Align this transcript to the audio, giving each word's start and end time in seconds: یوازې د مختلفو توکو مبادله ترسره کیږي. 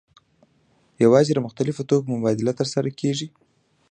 یوازې 1.03 1.31
د 1.33 1.39
مختلفو 1.47 1.87
توکو 1.89 2.11
مبادله 2.15 2.53
ترسره 2.59 2.89
کیږي. 2.99 3.27